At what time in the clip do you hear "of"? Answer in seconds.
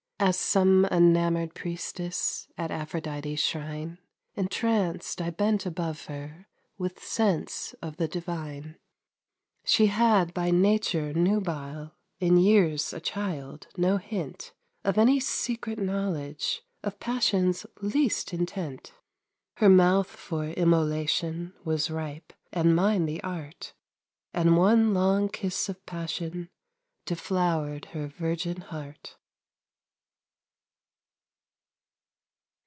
7.81-7.97, 14.83-14.99, 16.83-16.99, 25.67-25.83